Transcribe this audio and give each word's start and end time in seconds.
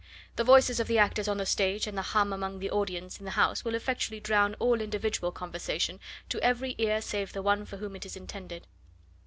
The 0.35 0.43
voices 0.43 0.79
of 0.79 0.87
the 0.87 0.97
actors 0.97 1.27
on 1.27 1.37
the 1.37 1.45
stage 1.45 1.85
and 1.85 1.95
the 1.95 2.01
hum 2.01 2.33
among 2.33 2.57
the 2.57 2.71
audience 2.71 3.19
in 3.19 3.25
the 3.25 3.29
house 3.37 3.63
will 3.63 3.75
effectually 3.75 4.19
drown 4.19 4.55
all 4.57 4.81
individual 4.81 5.31
conversation 5.31 5.99
to 6.29 6.41
every 6.41 6.73
ear 6.79 7.01
save 7.03 7.33
the 7.33 7.43
one 7.43 7.65
for 7.67 7.77
whom 7.77 7.95
it 7.95 8.07
is 8.07 8.15
intended." 8.15 8.65